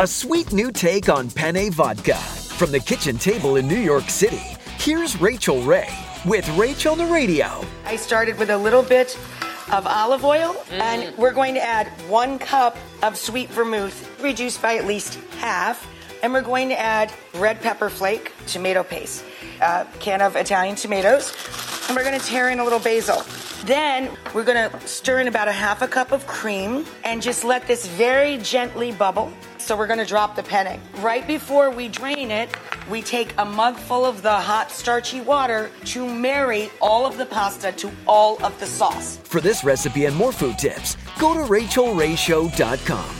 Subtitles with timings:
[0.00, 2.16] A sweet new take on penne vodka.
[2.16, 4.40] From the kitchen table in New York City,
[4.78, 5.90] here's Rachael Ray
[6.24, 7.62] with Rachael on the Radio.
[7.84, 9.14] I started with a little bit
[9.70, 10.80] of olive oil, mm.
[10.80, 15.86] and we're going to add one cup of sweet vermouth, reduced by at least half.
[16.22, 19.22] And we're going to add red pepper flake, tomato paste,
[19.60, 21.36] a can of Italian tomatoes,
[21.88, 23.22] and we're going to tear in a little basil.
[23.64, 27.66] Then we're to stir in about a half a cup of cream and just let
[27.66, 29.32] this very gently bubble.
[29.58, 30.80] So we're to drop the penne.
[30.96, 32.48] Right before we drain it,
[32.90, 37.26] we take a mug full of the hot starchy water to marry all of the
[37.26, 39.18] pasta to all of the sauce.
[39.24, 43.19] For this recipe and more food tips, go to rachaelrayshow.com.